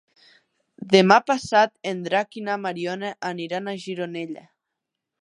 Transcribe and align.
Demà 0.95 1.17
passat 1.27 1.73
en 1.93 2.03
Drac 2.09 2.39
i 2.41 2.45
na 2.49 2.57
Mariona 2.65 3.15
aniran 3.33 3.67
a 3.75 3.81
Gironella. 3.87 4.47